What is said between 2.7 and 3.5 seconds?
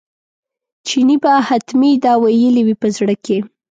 په زړه کې.